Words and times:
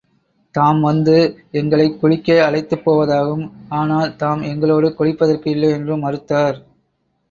தாம் 0.55 0.79
வந்து 0.81 1.17
எங்களைக் 1.51 1.99
குளிக்க 1.99 2.39
அழைத்துப் 2.45 2.83
போவதாகவும், 2.85 3.45
ஆனால் 3.75 4.15
தாம் 4.15 4.41
எங்களோடு 4.43 4.95
குளிப்பதற்கு 4.97 5.47
இல்லை 5.47 5.69
என்றும் 5.69 6.05
மறுத்தார். 6.05 6.59